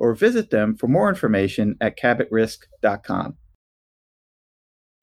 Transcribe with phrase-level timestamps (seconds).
[0.00, 3.36] or visit them for more information at cabotrisk.com.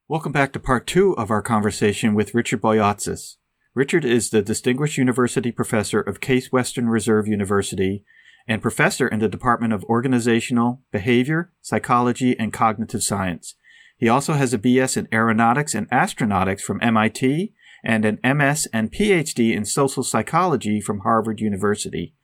[0.10, 3.36] Welcome back to part two of our conversation with Richard Boyatzis.
[3.76, 8.04] Richard is the Distinguished University Professor of Case Western Reserve University
[8.48, 13.56] and professor in the Department of Organizational, Behavior, Psychology, and Cognitive Science.
[13.98, 18.92] He also has a BS in Aeronautics and Astronautics from MIT and an MS and
[18.92, 22.16] PhD in Social Psychology from Harvard University.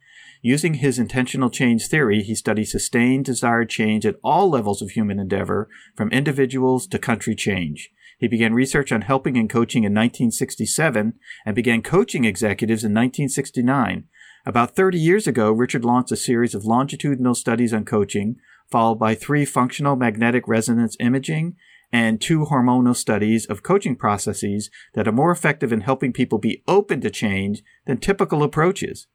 [0.46, 5.18] Using his intentional change theory, he studies sustained desired change at all levels of human
[5.18, 7.90] endeavor, from individuals to country change.
[8.20, 11.14] He began research on helping and coaching in 1967
[11.46, 14.04] and began coaching executives in 1969.
[14.46, 18.36] About 30 years ago, Richard launched a series of longitudinal studies on coaching,
[18.70, 21.56] followed by three functional magnetic resonance imaging
[21.94, 26.64] and two hormonal studies of coaching processes that are more effective in helping people be
[26.68, 29.08] open to change than typical approaches.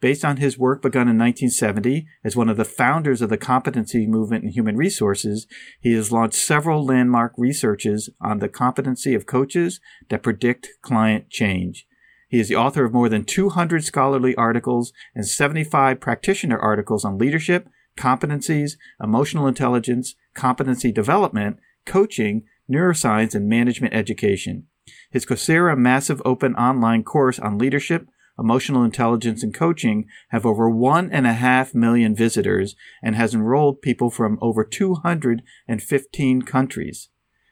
[0.00, 4.06] Based on his work begun in 1970 as one of the founders of the competency
[4.06, 5.46] movement in human resources,
[5.80, 9.80] he has launched several landmark researches on the competency of coaches
[10.10, 11.86] that predict client change.
[12.28, 17.18] He is the author of more than 200 scholarly articles and 75 practitioner articles on
[17.18, 24.66] leadership, competencies, emotional intelligence, competency development, coaching, neuroscience, and management education.
[25.10, 28.08] His Coursera massive open online course on leadership,
[28.38, 33.82] emotional intelligence and coaching have over one and a half million visitors and has enrolled
[33.82, 37.08] people from over 215 countries.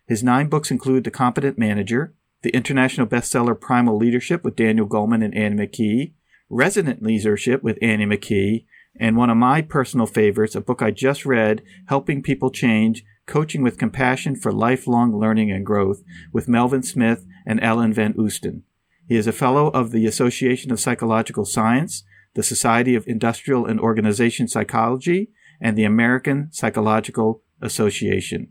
[0.07, 5.25] His nine books include The Competent Manager, the international bestseller Primal Leadership with Daniel Goleman
[5.25, 6.13] and Annie McKee,
[6.51, 8.67] Resonant Leadership with Annie McKee,
[9.01, 13.63] and one of my personal favorites, a book I just read, Helping People Change, Coaching
[13.63, 16.03] with Compassion for Lifelong Learning and Growth
[16.33, 18.63] with Melvin Smith and Ellen Van Oosten.
[19.07, 22.05] He is a fellow of the Association of Psychological Science,
[22.35, 28.49] the Society of Industrial and Organization Psychology, and the American Psychological Association.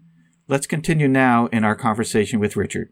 [0.47, 2.89] Let's continue now in our conversation with Richard.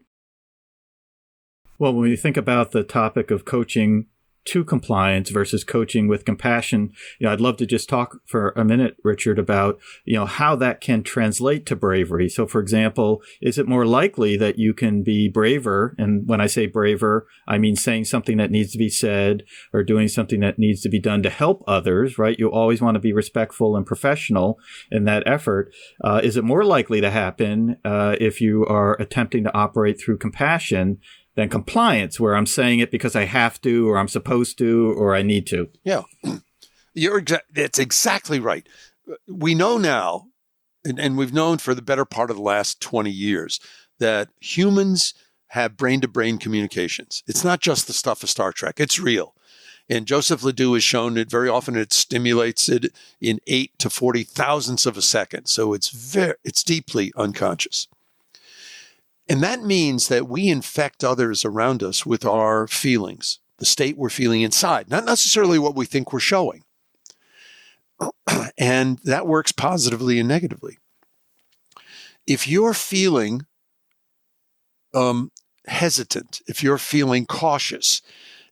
[1.78, 4.06] Well, when we think about the topic of coaching
[4.44, 6.92] to compliance versus coaching with compassion.
[7.18, 10.56] You know, I'd love to just talk for a minute, Richard, about, you know, how
[10.56, 12.28] that can translate to bravery.
[12.28, 15.94] So, for example, is it more likely that you can be braver?
[15.98, 19.82] And when I say braver, I mean saying something that needs to be said or
[19.82, 22.38] doing something that needs to be done to help others, right?
[22.38, 24.58] You always want to be respectful and professional
[24.90, 25.72] in that effort.
[26.02, 30.18] Uh, is it more likely to happen uh, if you are attempting to operate through
[30.18, 30.98] compassion
[31.34, 35.14] than compliance, where I'm saying it because I have to, or I'm supposed to, or
[35.14, 35.68] I need to.
[35.84, 36.02] Yeah,
[36.94, 38.66] you're exa- that's exactly right.
[39.26, 40.26] We know now,
[40.84, 43.60] and, and we've known for the better part of the last 20 years,
[43.98, 45.14] that humans
[45.48, 47.22] have brain to brain communications.
[47.26, 49.34] It's not just the stuff of Star Trek, it's real.
[49.88, 54.22] And Joseph Ledoux has shown that very often it stimulates it in eight to 40
[54.22, 55.46] thousandths of a second.
[55.46, 57.88] So it's very, it's deeply unconscious.
[59.28, 64.10] And that means that we infect others around us with our feelings, the state we're
[64.10, 66.64] feeling inside, not necessarily what we think we're showing.
[68.58, 70.78] and that works positively and negatively.
[72.26, 73.46] If you're feeling
[74.94, 75.30] um,
[75.66, 78.02] hesitant, if you're feeling cautious,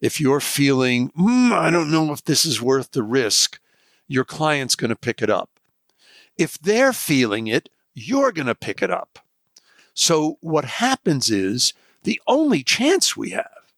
[0.00, 3.60] if you're feeling, mm, I don't know if this is worth the risk,
[4.08, 5.50] your client's going to pick it up.
[6.36, 9.18] If they're feeling it, you're going to pick it up.
[9.94, 13.72] So what happens is the only chance we have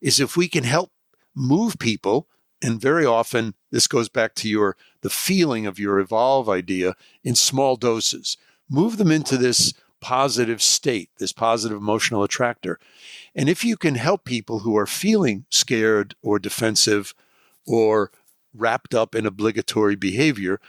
[0.00, 0.90] is if we can help
[1.34, 2.26] move people,
[2.62, 7.34] and very often this goes back to your the feeling of your evolve idea in
[7.34, 8.36] small doses.
[8.68, 12.78] Move them into this positive state, this positive emotional attractor.
[13.34, 17.14] And if you can help people who are feeling scared or defensive
[17.66, 18.10] or
[18.54, 20.60] wrapped up in obligatory behavior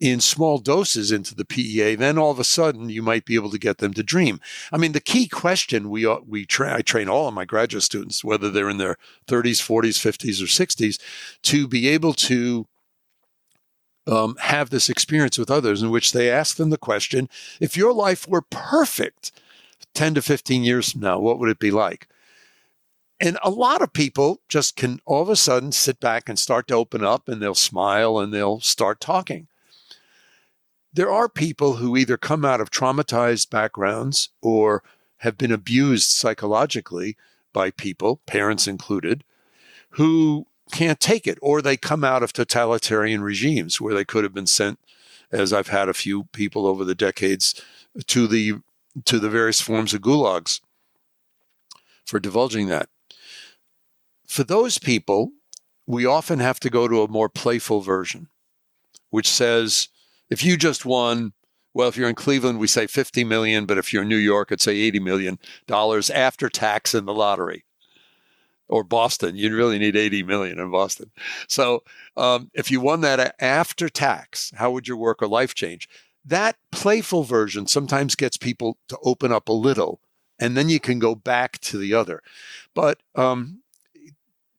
[0.00, 3.50] in small doses into the PEA, then all of a sudden you might be able
[3.50, 4.40] to get them to dream.
[4.72, 8.24] I mean, the key question we we tra- I train all of my graduate students,
[8.24, 8.96] whether they're in their
[9.28, 10.98] 30s, 40s, 50s, or 60s,
[11.42, 12.66] to be able to
[14.06, 17.28] um, have this experience with others in which they ask them the question:
[17.60, 19.32] If your life were perfect,
[19.94, 22.08] 10 to 15 years from now, what would it be like?
[23.22, 26.68] And a lot of people just can all of a sudden sit back and start
[26.68, 29.48] to open up and they'll smile and they'll start talking.
[30.92, 34.82] There are people who either come out of traumatized backgrounds or
[35.18, 37.16] have been abused psychologically
[37.52, 39.22] by people, parents included,
[39.90, 44.34] who can't take it, or they come out of totalitarian regimes where they could have
[44.34, 44.78] been sent,
[45.30, 47.60] as I've had a few people over the decades,
[48.06, 48.54] to the
[49.04, 50.60] to the various forms of gulags
[52.04, 52.88] for divulging that.
[54.26, 55.32] For those people,
[55.86, 58.28] we often have to go to a more playful version,
[59.10, 59.88] which says,
[60.30, 61.32] if you just won,
[61.74, 64.50] well, if you're in Cleveland, we say 50 million, but if you're in New York,
[64.52, 67.64] it's say 80 million dollars after tax in the lottery.
[68.68, 71.10] Or Boston, you really need 80 million in Boston.
[71.48, 71.82] So,
[72.16, 75.88] um, if you won that after tax, how would your work or life change?
[76.24, 80.00] That playful version sometimes gets people to open up a little,
[80.38, 82.22] and then you can go back to the other.
[82.72, 83.62] But um,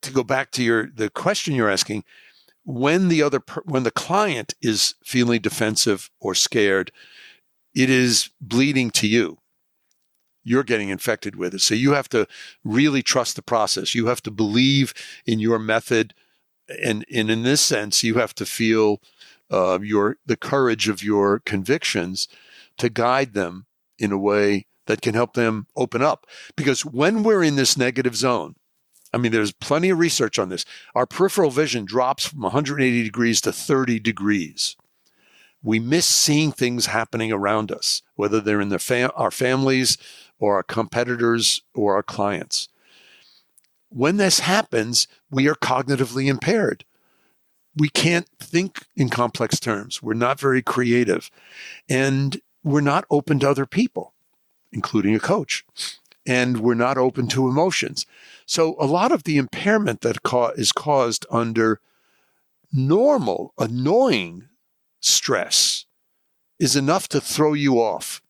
[0.01, 2.03] to go back to your the question you're asking,
[2.63, 6.91] when the other when the client is feeling defensive or scared,
[7.73, 9.39] it is bleeding to you.
[10.43, 11.61] You're getting infected with it.
[11.61, 12.27] So you have to
[12.63, 13.93] really trust the process.
[13.93, 14.93] You have to believe
[15.25, 16.15] in your method,
[16.83, 19.01] and, and in this sense, you have to feel
[19.51, 22.27] uh, your the courage of your convictions
[22.77, 23.65] to guide them
[23.99, 26.25] in a way that can help them open up.
[26.55, 28.55] Because when we're in this negative zone,
[29.13, 30.65] I mean, there's plenty of research on this.
[30.95, 34.75] Our peripheral vision drops from 180 degrees to 30 degrees.
[35.63, 39.97] We miss seeing things happening around us, whether they're in the fam- our families
[40.39, 42.69] or our competitors or our clients.
[43.89, 46.85] When this happens, we are cognitively impaired.
[47.75, 50.01] We can't think in complex terms.
[50.01, 51.29] We're not very creative.
[51.89, 54.13] And we're not open to other people,
[54.71, 55.65] including a coach.
[56.25, 58.05] And we're not open to emotions.
[58.45, 60.17] So a lot of the impairment that
[60.55, 61.79] is caused under
[62.71, 64.47] normal, annoying
[64.99, 65.85] stress
[66.59, 68.21] is enough to throw you off.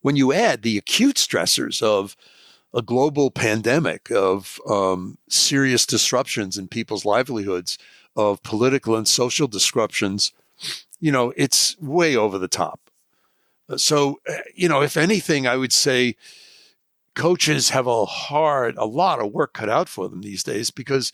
[0.00, 2.16] When you add the acute stressors of
[2.74, 7.78] a global pandemic, of um, serious disruptions in people's livelihoods,
[8.16, 10.32] of political and social disruptions,
[11.00, 12.80] you know, it's way over the top.
[13.76, 16.16] So, uh, you know, if anything, I would say
[17.16, 21.12] coaches have a hard, a lot of work cut out for them these days because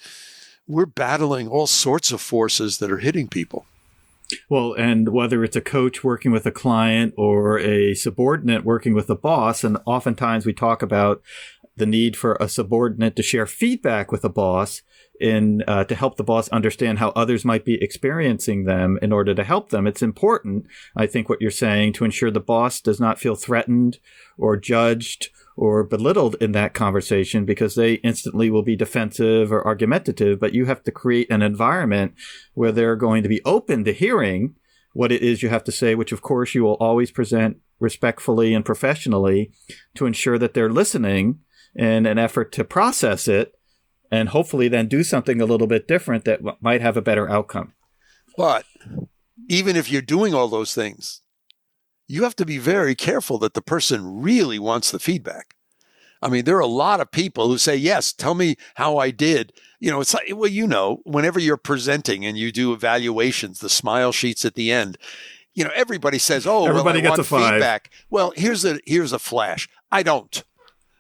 [0.67, 3.65] we're battling all sorts of forces that are hitting people.
[4.49, 9.09] Well, and whether it's a coach working with a client or a subordinate working with
[9.11, 11.23] a boss, and oftentimes we talk about
[11.77, 14.83] the need for a subordinate to share feedback with a boss
[15.21, 19.35] in uh, to help the boss understand how others might be experiencing them in order
[19.35, 19.87] to help them.
[19.87, 23.99] It's important, I think, what you're saying to ensure the boss does not feel threatened
[24.37, 30.41] or judged or belittled in that conversation because they instantly will be defensive or argumentative,
[30.41, 32.15] but you have to create an environment
[32.55, 34.55] where they're going to be open to hearing
[34.95, 38.55] what it is you have to say, which of course you will always present respectfully
[38.55, 39.53] and professionally
[39.95, 41.41] to ensure that they're listening
[41.75, 43.55] in an effort to process it
[44.11, 47.73] and hopefully then do something a little bit different that might have a better outcome.
[48.37, 48.65] But
[49.49, 51.23] even if you're doing all those things,
[52.13, 55.57] you have to be very careful that the person really wants the feedback.
[56.21, 59.11] I mean, there are a lot of people who say, Yes, tell me how I
[59.11, 59.55] did.
[59.81, 63.71] You know, it's like, well, you know, whenever you're presenting and you do evaluations, the
[63.71, 64.99] smile sheets at the end,
[65.55, 67.55] you know, everybody says, Oh, everybody well, gets a five.
[67.55, 67.91] feedback.
[68.11, 69.67] Well, here's a here's a flash.
[69.91, 70.45] I don't.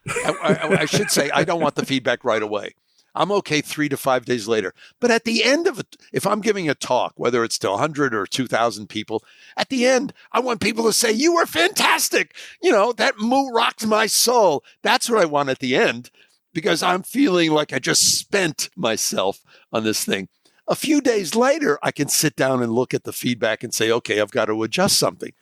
[0.09, 2.75] I, I, I should say I don't want the feedback right away.
[3.15, 4.73] I'm okay three to five days later.
[5.01, 8.15] But at the end of it, if I'm giving a talk, whether it's to 100
[8.15, 9.23] or 2,000 people,
[9.57, 12.35] at the end, I want people to say, You were fantastic.
[12.63, 14.65] You know, that moo rocked my soul.
[14.83, 16.11] That's what I want at the end
[16.55, 19.41] because I'm feeling like I just spent myself
[19.73, 20.29] on this thing.
[20.69, 23.91] A few days later, I can sit down and look at the feedback and say,
[23.91, 25.33] Okay, I've got to adjust something.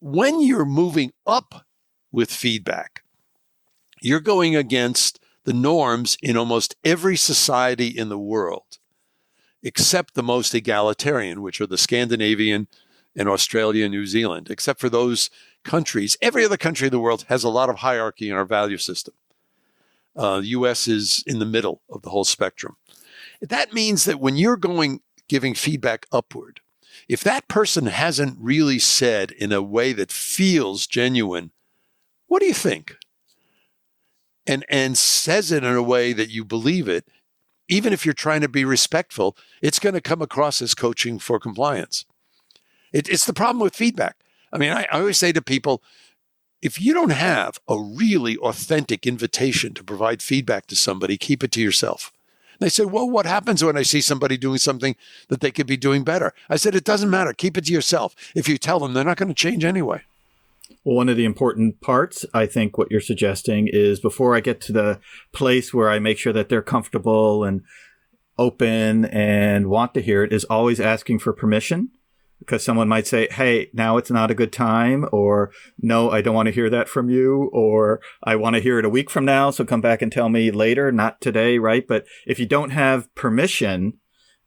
[0.00, 1.66] When you're moving up
[2.10, 3.02] with feedback,
[4.00, 8.78] you're going against the norms in almost every society in the world,
[9.62, 12.68] except the most egalitarian, which are the Scandinavian
[13.16, 14.48] and Australia and New Zealand.
[14.50, 15.30] Except for those
[15.62, 18.78] countries, every other country in the world has a lot of hierarchy in our value
[18.78, 19.14] system.
[20.16, 20.86] Uh, the U.S.
[20.86, 22.76] is in the middle of the whole spectrum.
[23.40, 26.60] That means that when you're going giving feedback upward,
[27.08, 31.50] if that person hasn't really said in a way that feels genuine,
[32.26, 32.96] what do you think?
[34.46, 37.08] And and says it in a way that you believe it,
[37.68, 41.40] even if you're trying to be respectful, it's going to come across as coaching for
[41.40, 42.04] compliance.
[42.92, 44.16] It, it's the problem with feedback.
[44.52, 45.82] I mean, I, I always say to people,
[46.62, 51.52] if you don't have a really authentic invitation to provide feedback to somebody, keep it
[51.52, 52.12] to yourself.
[52.60, 54.96] They said, Well, what happens when I see somebody doing something
[55.28, 56.32] that they could be doing better?
[56.48, 57.32] I said, It doesn't matter.
[57.32, 58.14] Keep it to yourself.
[58.34, 60.02] If you tell them, they're not going to change anyway.
[60.84, 64.60] Well, one of the important parts, I think, what you're suggesting is before I get
[64.62, 65.00] to the
[65.32, 67.62] place where I make sure that they're comfortable and
[68.38, 71.90] open and want to hear it, is always asking for permission
[72.38, 75.50] because someone might say, Hey, now it's not a good time, or
[75.80, 78.84] no, I don't want to hear that from you, or I want to hear it
[78.84, 79.50] a week from now.
[79.50, 81.86] So come back and tell me later, not today, right?
[81.86, 83.94] But if you don't have permission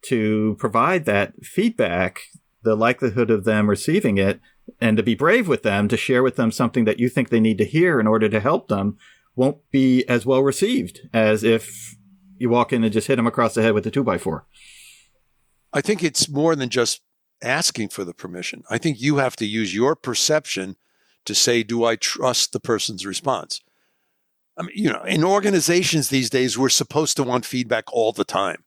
[0.03, 2.22] to provide that feedback,
[2.62, 4.39] the likelihood of them receiving it
[4.79, 7.39] and to be brave with them, to share with them something that you think they
[7.39, 8.97] need to hear in order to help them
[9.36, 11.95] won't be as well received as if
[12.38, 14.45] you walk in and just hit them across the head with a two by four.
[15.74, 17.01] I think it's more than just
[17.43, 18.63] asking for the permission.
[18.69, 20.75] I think you have to use your perception
[21.25, 23.62] to say, do I trust the person's response?
[24.57, 28.24] I mean, you know, in organizations these days, we're supposed to want feedback all the
[28.24, 28.63] time.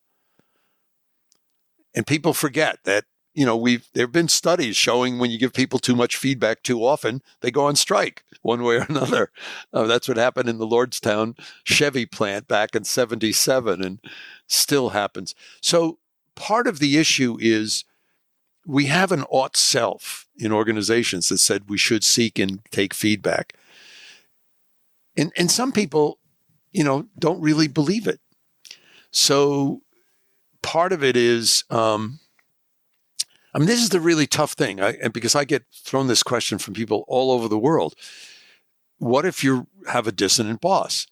[1.95, 3.07] And people forget that,
[3.41, 6.63] you know, we've, there have been studies showing when you give people too much feedback
[6.63, 9.31] too often, they go on strike one way or another.
[9.73, 13.99] Uh, that's what happened in the Lordstown Chevy plant back in 77 and
[14.47, 15.35] still happens.
[15.63, 15.97] So
[16.35, 17.87] part of the issue is
[18.67, 23.55] we have an ought self in organizations that said we should seek and take feedback.
[25.17, 26.19] And, and some people,
[26.73, 28.21] you know, don't really believe it.
[29.13, 29.81] So
[30.61, 32.20] part of it is, um,
[33.52, 36.59] I mean, this is the really tough thing, I, because I get thrown this question
[36.59, 37.95] from people all over the world.
[38.99, 41.07] What if you have a dissonant boss?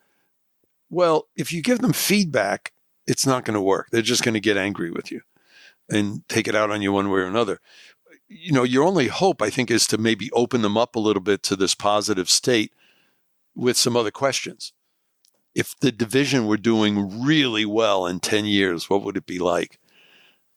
[0.90, 2.72] Well, if you give them feedback,
[3.06, 3.88] it's not going to work.
[3.90, 5.22] They're just going to get angry with you
[5.88, 7.60] and take it out on you one way or another.
[8.28, 11.22] You know, your only hope, I think, is to maybe open them up a little
[11.22, 12.72] bit to this positive state
[13.54, 14.72] with some other questions.
[15.54, 19.78] If the division were doing really well in 10 years, what would it be like?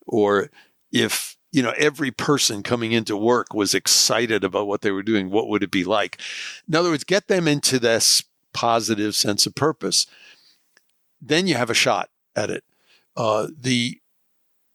[0.05, 0.51] Or
[0.91, 5.29] if, you know, every person coming into work was excited about what they were doing,
[5.29, 6.19] what would it be like?
[6.67, 10.05] In other words, get them into this positive sense of purpose.
[11.21, 12.63] Then you have a shot at it.
[13.15, 13.97] Uh, the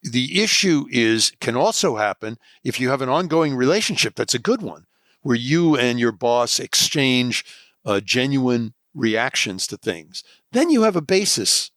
[0.03, 4.63] the issue is can also happen if you have an ongoing relationship that's a good
[4.63, 4.87] one,
[5.23, 7.45] where you and your boss exchange
[7.85, 10.23] uh, genuine reactions to things.
[10.53, 11.71] Then you have a basis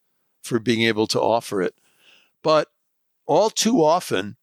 [0.44, 1.75] for being able to offer it.
[2.44, 2.68] But
[3.25, 4.38] all too often,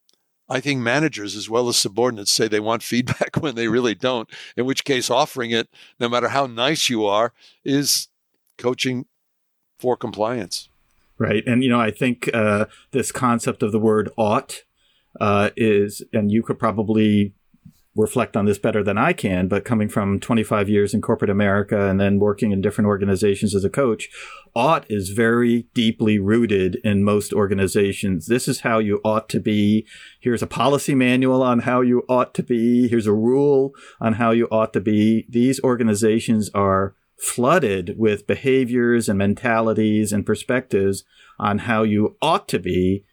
[0.48, 4.28] I think managers as well as subordinates say they want feedback when they really don't,
[4.56, 7.32] in which case offering it, no matter how nice you are,
[7.64, 8.08] is
[8.58, 9.06] coaching
[9.78, 10.68] for compliance.
[11.18, 11.42] Right.
[11.46, 14.64] And, you know, I think uh, this concept of the word ought
[15.18, 17.32] uh, is, and you could probably
[17.96, 21.88] reflect on this better than I can, but coming from 25 years in corporate America
[21.88, 24.08] and then working in different organizations as a coach,
[24.54, 28.26] ought is very deeply rooted in most organizations.
[28.26, 29.86] This is how you ought to be.
[30.20, 32.88] Here's a policy manual on how you ought to be.
[32.88, 35.26] Here's a rule on how you ought to be.
[35.28, 41.04] These organizations are flooded with behaviors and mentalities and perspectives
[41.38, 43.04] on how you ought to be,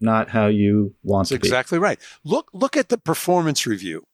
[0.00, 2.00] not how you want That's to exactly right.
[2.24, 4.04] Look look at the performance review.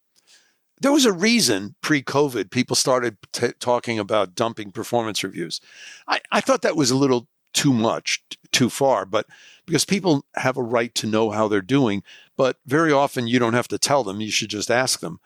[0.80, 5.60] There was a reason pre-COVID people started t- talking about dumping performance reviews.
[6.08, 9.26] I, I thought that was a little too much, t- too far, but
[9.66, 12.02] because people have a right to know how they're doing,
[12.36, 15.20] but very often you don't have to tell them, you should just ask them.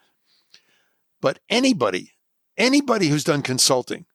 [1.21, 2.15] But anybody
[2.57, 4.05] Anybody who's done consulting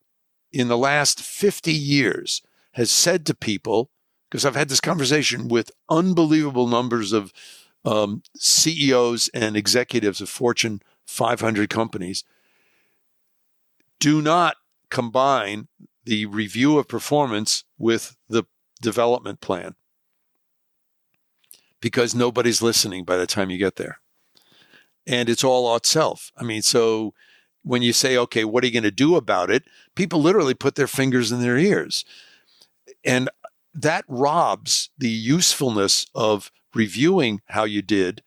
[0.52, 2.42] in the last 50 years
[2.72, 3.90] has said to people,
[4.30, 7.32] because I've had this conversation with unbelievable numbers of
[7.84, 10.80] um, CEOs and executives of Fortune
[11.10, 12.24] 500 companies,
[13.98, 14.56] do not
[14.90, 15.68] combine
[16.04, 18.44] the review of performance with the
[18.80, 19.74] development plan
[21.80, 23.98] because nobody's listening by the time you get there.
[25.06, 26.30] And it's all ought self.
[26.36, 27.12] I mean, so
[27.62, 29.64] when you say, okay, what are you going to do about it?
[29.94, 32.04] People literally put their fingers in their ears.
[33.04, 33.28] and
[33.72, 38.20] that robs the usefulness of reviewing how you did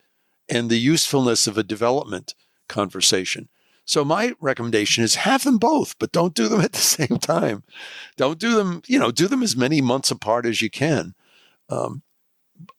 [0.48, 2.34] and the usefulness of a development
[2.74, 3.48] conversation.
[3.86, 7.63] So my recommendation is have them both, but don't do them at the same time.
[8.18, 11.15] Don't do them, you know, do them as many months apart as you can.
[11.70, 12.01] Um,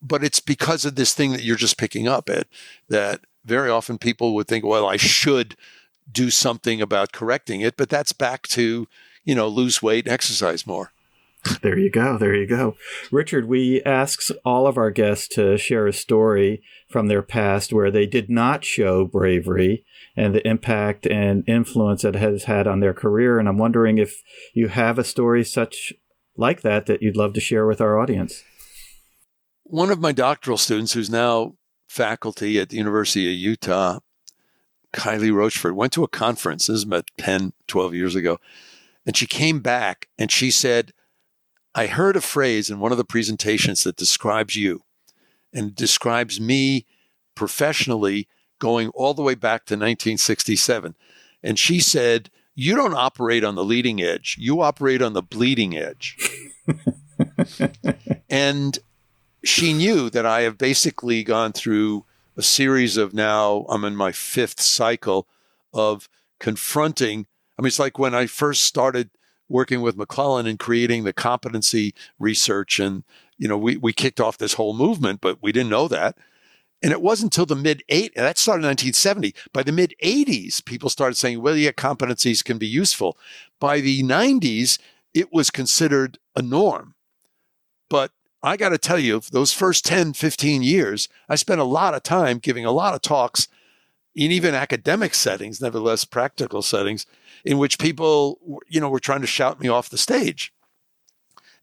[0.00, 2.46] but it's because of this thing that you're just picking up at
[2.88, 5.56] that very often people would think, well, I should
[6.10, 8.86] do something about correcting it, but that's back to,
[9.24, 10.92] you know, lose weight and exercise more.
[11.60, 12.16] There you go.
[12.16, 12.76] There you go.
[13.10, 16.62] Richard, we ask all of our guests to share a story
[16.94, 19.84] from their past where they did not show bravery
[20.16, 23.40] and the impact and influence it has had on their career.
[23.40, 24.22] And I'm wondering if
[24.52, 25.92] you have a story such
[26.36, 28.44] like that that you'd love to share with our audience.
[29.64, 31.56] One of my doctoral students, who's now
[31.88, 33.98] faculty at the University of Utah,
[34.92, 36.68] Kylie Rochford, went to a conference.
[36.68, 38.38] This is about 10, 12 years ago.
[39.04, 40.92] And she came back and she said,
[41.74, 44.84] I heard a phrase in one of the presentations that describes you
[45.54, 46.84] and describes me
[47.34, 50.94] professionally going all the way back to 1967.
[51.42, 55.76] And she said, You don't operate on the leading edge, you operate on the bleeding
[55.76, 56.16] edge.
[58.28, 58.78] and
[59.44, 62.04] she knew that I have basically gone through
[62.36, 65.28] a series of now, I'm in my fifth cycle
[65.72, 66.08] of
[66.40, 67.26] confronting.
[67.58, 69.10] I mean, it's like when I first started
[69.48, 72.80] working with McClelland and creating the competency research.
[72.80, 73.04] And,
[73.38, 76.16] you know, we, we kicked off this whole movement, but we didn't know that.
[76.82, 79.34] And it wasn't until the mid 80s, that started in 1970.
[79.52, 83.16] By the mid 80s, people started saying, well, yeah, competencies can be useful.
[83.58, 84.78] By the 90s,
[85.14, 86.94] it was considered a norm.
[87.88, 88.10] But
[88.42, 92.02] I got to tell you, those first 10, 15 years, I spent a lot of
[92.02, 93.48] time giving a lot of talks
[94.14, 97.06] in even academic settings, nevertheless practical settings,
[97.44, 100.52] in which people, you know, were trying to shout me off the stage.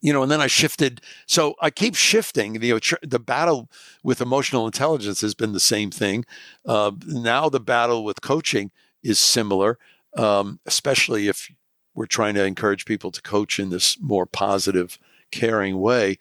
[0.02, 1.02] You know, and then I shifted.
[1.28, 2.54] So I keep shifting.
[2.54, 3.70] The the battle
[4.04, 6.26] with emotional intelligence has been the same thing.
[6.66, 8.72] Uh, now the battle with coaching
[9.04, 9.78] is similar,
[10.18, 11.50] um, especially if
[11.94, 14.98] we're trying to encourage people to coach in this more positive,
[15.32, 16.18] caring way.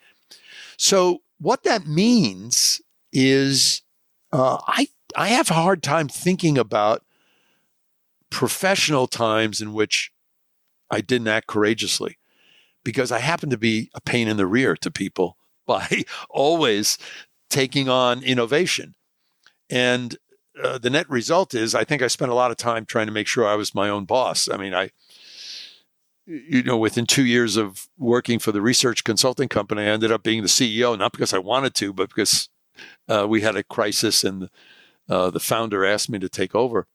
[0.76, 2.80] So what that means
[3.12, 3.82] is,
[4.32, 7.02] uh, I I have a hard time thinking about
[8.30, 10.12] professional times in which
[10.90, 12.16] I didn't act courageously
[12.84, 16.98] because I happen to be a pain in the rear to people by always
[17.48, 18.94] taking on innovation.
[19.68, 20.16] And
[20.60, 23.12] uh, the net result is I think I spent a lot of time trying to
[23.12, 24.48] make sure I was my own boss.
[24.48, 24.90] I mean, I,
[26.26, 30.22] you know, within two years of working for the research consulting company, I ended up
[30.22, 32.48] being the CEO, not because I wanted to, but because
[33.08, 34.48] uh, we had a crisis and
[35.08, 36.86] uh, the founder asked me to take over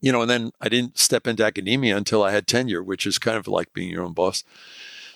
[0.00, 3.18] you know, and then I didn't step into academia until I had tenure, which is
[3.18, 4.42] kind of like being your own boss.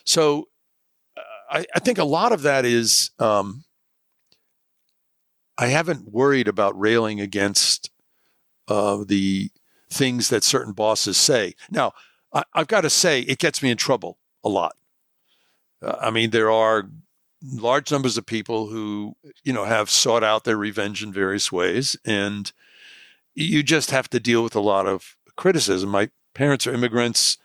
[0.04, 0.48] So
[1.16, 3.64] uh, I, I, think a lot of that is um,
[5.56, 7.90] I haven't worried about railing against
[8.68, 9.50] uh, the
[9.90, 11.54] things that certain bosses say.
[11.70, 11.92] Now,
[12.32, 14.76] I, have got to say, it gets me in trouble a lot.
[15.82, 16.90] Uh, I mean, there are
[17.42, 21.96] large numbers of people who, you know, have sought out their revenge in various ways.
[22.04, 22.50] And
[23.34, 25.90] you just have to deal with a lot of criticism.
[25.90, 27.38] My parents are immigrants.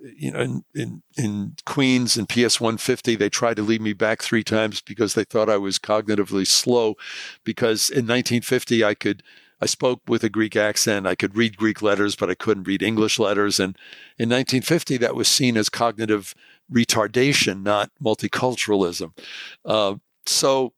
[0.00, 4.22] You know, in, in, in Queens and PS 150, they tried to lead me back
[4.22, 6.96] three times because they thought I was cognitively slow.
[7.44, 9.22] Because in 1950, I could,
[9.60, 11.06] I spoke with a Greek accent.
[11.06, 13.58] I could read Greek letters, but I couldn't read English letters.
[13.58, 13.76] And
[14.18, 16.34] in 1950, that was seen as cognitive
[16.72, 19.18] retardation, not multiculturalism.
[19.64, 20.74] Uh, so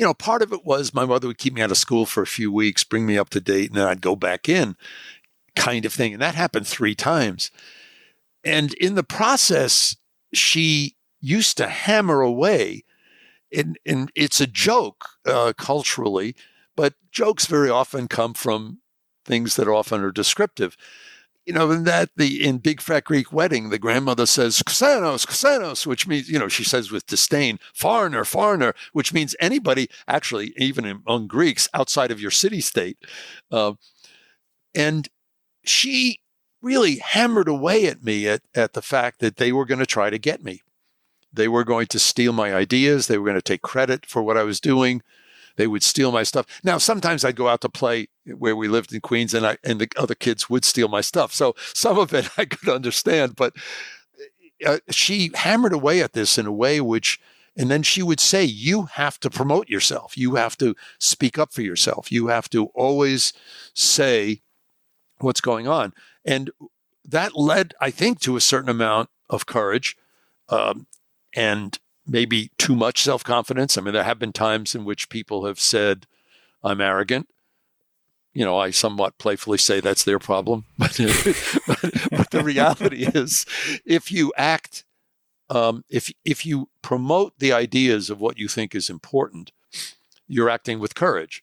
[0.00, 2.22] you know, part of it was my mother would keep me out of school for
[2.22, 4.76] a few weeks, bring me up to date, and then I'd go back in,
[5.56, 6.14] kind of thing.
[6.14, 7.50] And that happened three times.
[8.44, 9.96] And in the process,
[10.32, 12.84] she used to hammer away.
[13.52, 16.36] And, and it's a joke uh, culturally,
[16.76, 18.80] but jokes very often come from
[19.24, 20.76] things that often are descriptive
[21.46, 25.86] you know, in that the in Big Fat Greek Wedding, the grandmother says "Xenos, Xenos,"
[25.86, 30.84] which means you know she says with disdain, "Foreigner, foreigner," which means anybody, actually, even
[30.84, 32.98] among Greeks outside of your city state.
[33.50, 33.72] Uh,
[34.74, 35.08] and
[35.64, 36.20] she
[36.62, 40.10] really hammered away at me at, at the fact that they were going to try
[40.10, 40.62] to get me.
[41.32, 43.06] They were going to steal my ideas.
[43.06, 45.02] They were going to take credit for what I was doing.
[45.56, 46.46] They would steal my stuff.
[46.64, 49.80] Now, sometimes I'd go out to play where we lived in Queens, and I and
[49.80, 51.32] the other kids would steal my stuff.
[51.32, 53.54] So some of it I could understand, but
[54.64, 57.20] uh, she hammered away at this in a way which.
[57.56, 60.16] And then she would say, You have to promote yourself.
[60.16, 62.12] You have to speak up for yourself.
[62.12, 63.32] You have to always
[63.74, 64.40] say
[65.20, 65.92] what's going on.
[66.24, 66.50] And
[67.04, 69.96] that led, I think, to a certain amount of courage.
[70.48, 70.86] Um,
[71.34, 73.78] and maybe too much self confidence.
[73.78, 76.06] I mean, there have been times in which people have said,
[76.62, 77.28] I'm arrogant.
[78.32, 80.64] You know, I somewhat playfully say that's their problem.
[80.78, 80.98] but,
[82.10, 83.46] but the reality is,
[83.84, 84.84] if you act,
[85.48, 89.52] um, if, if you promote the ideas of what you think is important,
[90.28, 91.42] you're acting with courage.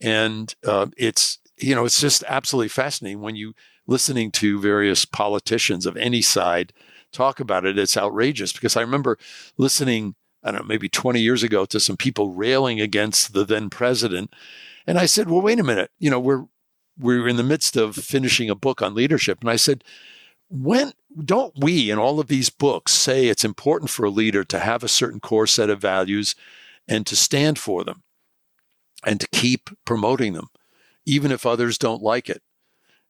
[0.00, 3.54] And uh, it's, you know, it's just absolutely fascinating when you
[3.86, 6.72] listening to various politicians of any side
[7.12, 7.78] talk about it.
[7.78, 9.18] It's outrageous because I remember
[9.56, 13.70] listening, I don't know, maybe 20 years ago to some people railing against the then
[13.70, 14.32] president.
[14.86, 15.90] And I said, well, wait a minute.
[15.98, 16.44] You know, we're,
[16.98, 19.40] we're in the midst of finishing a book on leadership.
[19.40, 19.84] And I said,
[20.48, 20.92] when
[21.24, 24.82] don't we in all of these books say it's important for a leader to have
[24.82, 26.34] a certain core set of values
[26.86, 28.02] and to stand for them
[29.04, 30.48] and to keep promoting them,
[31.06, 32.42] even if others don't like it?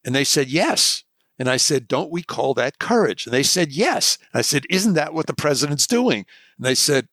[0.04, 1.04] And they said, yes.
[1.38, 3.26] And I said, Don't we call that courage?
[3.26, 4.16] And they said, Yes.
[4.32, 6.24] And I said, Isn't that what the president's doing?
[6.56, 7.08] And they said,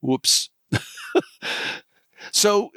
[0.00, 0.50] Whoops.
[2.30, 2.70] so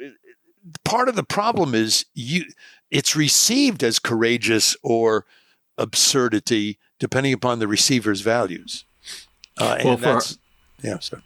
[0.84, 2.44] part of the problem is you
[2.90, 5.26] it's received as courageous or
[5.78, 8.84] absurdity depending upon the receiver's values.
[9.58, 10.22] Uh, well, for our,
[10.82, 11.22] yeah, sorry.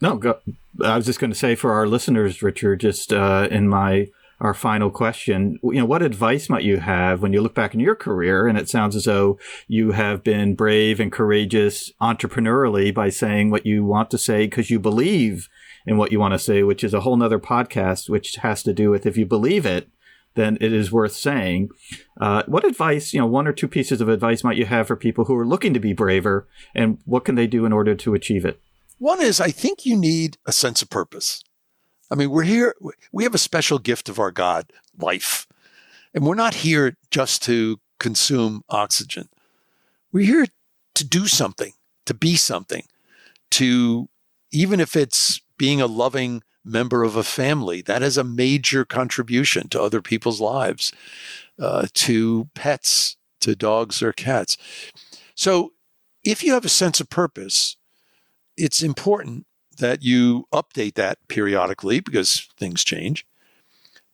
[0.00, 0.38] No, go,
[0.84, 4.54] I was just going to say for our listeners, Richard, just uh, in my our
[4.54, 5.58] final question.
[5.62, 8.46] You know, what advice might you have when you look back in your career?
[8.46, 13.66] And it sounds as though you have been brave and courageous entrepreneurially by saying what
[13.66, 15.48] you want to say because you believe
[15.86, 18.72] in what you want to say, which is a whole nother podcast, which has to
[18.72, 19.88] do with if you believe it,
[20.34, 21.70] then it is worth saying.
[22.20, 24.96] Uh, what advice, you know, one or two pieces of advice might you have for
[24.96, 28.14] people who are looking to be braver and what can they do in order to
[28.14, 28.60] achieve it?
[28.98, 31.42] One is I think you need a sense of purpose.
[32.10, 32.74] I mean, we're here,
[33.12, 35.46] we have a special gift of our God, life.
[36.14, 39.28] And we're not here just to consume oxygen.
[40.12, 40.46] We're here
[40.94, 41.72] to do something,
[42.06, 42.84] to be something,
[43.52, 44.08] to,
[44.50, 49.68] even if it's being a loving member of a family, that is a major contribution
[49.68, 50.92] to other people's lives,
[51.58, 54.56] uh, to pets, to dogs or cats.
[55.34, 55.72] So
[56.24, 57.76] if you have a sense of purpose,
[58.56, 59.46] it's important
[59.78, 63.26] that you update that periodically because things change.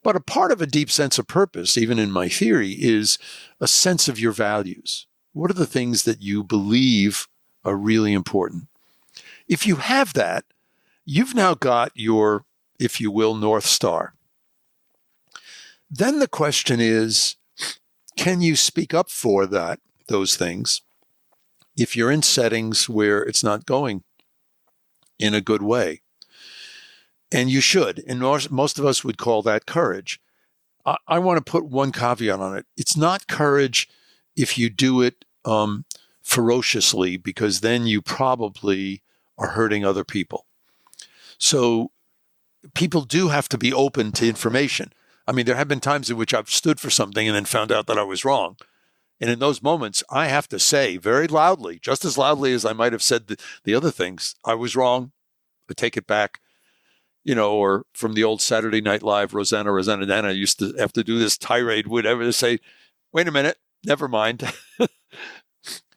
[0.03, 3.19] But a part of a deep sense of purpose, even in my theory, is
[3.61, 5.07] a sense of your values.
[5.33, 7.27] What are the things that you believe
[7.65, 8.69] are really important?
[9.49, 10.45] If you have that,
[11.05, 12.45] you've now got your,
[12.79, 14.15] if you will, North Star.
[15.91, 17.37] Then the question is
[18.17, 20.83] can you speak up for that, those things,
[21.77, 24.05] if you're in settings where it's not going
[25.19, 26.03] in a good way.
[27.33, 28.03] And you should.
[28.07, 30.21] And most of us would call that courage.
[30.87, 32.67] I, I want to put one caveat on it.
[32.77, 33.89] It's not courage
[34.37, 35.85] if you do it um,
[36.23, 39.03] ferociously, because then you probably
[39.39, 40.47] are hurting other people.
[41.39, 41.91] So
[42.75, 44.93] people do have to be open to information.
[45.27, 47.73] I mean, there have been times in which I've stood for something and then found
[47.73, 48.57] out that I was wrong.
[49.25, 52.75] And in those moments, I have to say very loudly, just as loudly as I
[52.75, 55.13] might have said the, the other things, I was wrong.
[55.71, 56.41] I take it back.
[57.23, 60.93] You know, or from the old Saturday Night Live, Rosanna, Rosanna Nana used to have
[60.93, 62.59] to do this tirade, whatever, to say,
[63.15, 63.57] wait a minute,
[63.87, 64.53] never mind.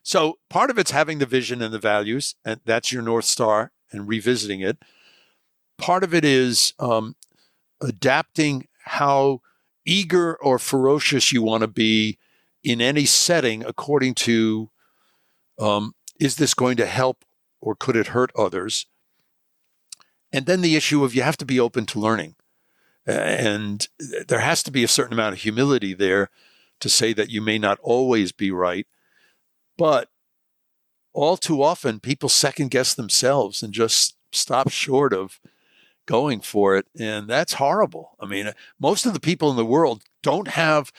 [0.02, 3.72] so part of it's having the vision and the values, and that's your North Star
[3.92, 4.78] and revisiting it.
[5.76, 7.14] Part of it is um,
[7.82, 9.42] adapting how
[9.84, 12.16] eager or ferocious you want to be
[12.62, 14.70] in any setting according to
[15.58, 17.24] um, is this going to help
[17.60, 18.86] or could it hurt others?
[20.32, 22.34] And then the issue of you have to be open to learning.
[23.06, 23.88] And
[24.28, 26.28] there has to be a certain amount of humility there
[26.80, 28.86] to say that you may not always be right.
[29.78, 30.10] But
[31.14, 35.40] all too often, people second guess themselves and just stop short of
[36.06, 36.86] going for it.
[36.98, 38.16] And that's horrible.
[38.20, 40.92] I mean, most of the people in the world don't have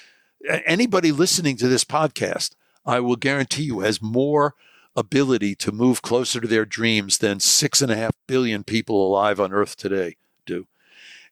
[0.47, 4.55] anybody listening to this podcast, I will guarantee you, has more
[4.95, 9.39] ability to move closer to their dreams than six and a half billion people alive
[9.39, 10.17] on earth today
[10.49, 10.67] do.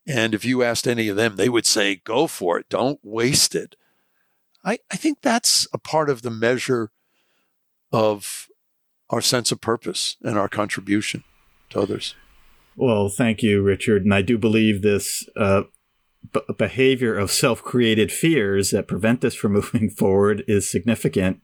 [0.06, 2.70] And if you asked any of them, they would say, go for it.
[2.70, 3.76] Don't waste it.
[4.64, 6.92] I, I think that's a part of the measure
[7.92, 8.48] of
[9.10, 11.24] our sense of purpose and our contribution
[11.72, 12.16] to others.
[12.76, 14.04] Well, thank you, Richard.
[14.04, 15.64] And I do believe this uh,
[16.32, 21.42] b- behavior of self-created fears that prevent us from moving forward is significant.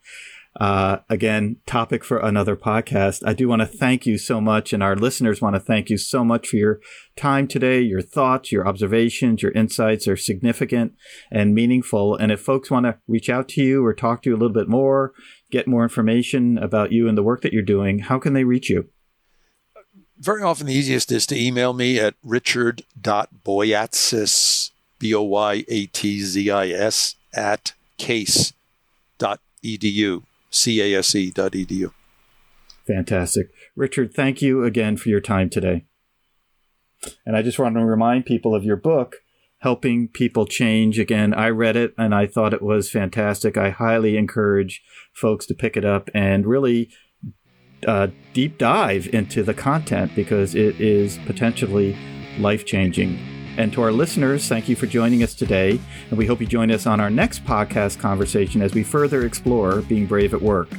[0.59, 3.23] Uh, again, topic for another podcast.
[3.25, 5.97] I do want to thank you so much, and our listeners want to thank you
[5.97, 6.79] so much for your
[7.15, 7.81] time today.
[7.81, 10.93] Your thoughts, your observations, your insights are significant
[11.31, 12.15] and meaningful.
[12.15, 14.53] And if folks want to reach out to you or talk to you a little
[14.53, 15.13] bit more,
[15.49, 18.69] get more information about you and the work that you're doing, how can they reach
[18.69, 18.89] you?
[20.23, 24.71] very often the easiest is to email me at richard.boyatzis,
[25.03, 28.53] B O Y A T Z I S, at case.edu,
[30.49, 31.91] C A S E dot edu.
[32.87, 33.49] Fantastic.
[33.75, 35.83] Richard, thank you again for your time today.
[37.25, 39.17] And I just want to remind people of your book,
[39.57, 40.97] Helping People Change.
[40.99, 43.57] Again, I read it and I thought it was fantastic.
[43.57, 46.89] I highly encourage folks to pick it up and really
[47.85, 51.97] uh, deep dive into the content because it is potentially
[52.39, 53.42] life changing.
[53.57, 55.79] And to our listeners, thank you for joining us today.
[56.09, 59.81] And we hope you join us on our next podcast conversation as we further explore
[59.81, 60.69] being brave at work.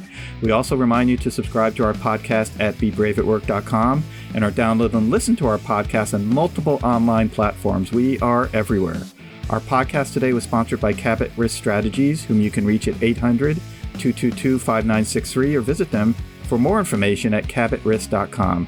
[0.41, 5.09] We also remind you to subscribe to our podcast at bebraveatwork.com and are download and
[5.09, 7.91] listen to our podcast on multiple online platforms.
[7.91, 9.01] We are everywhere.
[9.49, 13.57] Our podcast today was sponsored by Cabot Risk Strategies, whom you can reach at 800
[13.99, 18.67] 222 5963 or visit them for more information at cabotrisk.com.